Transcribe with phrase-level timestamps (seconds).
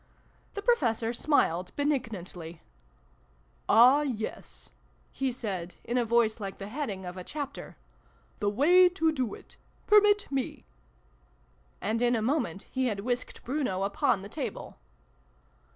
[0.55, 2.63] The Professor smiled benignantly."
[3.69, 4.71] Ah, yes!"
[5.13, 7.77] he said, in a voice like the heading of a chapter."
[8.39, 9.57] The Way To Do It!
[9.85, 10.65] Permit me!"
[11.87, 14.79] and in a moment he had whisked Bruno upon the table.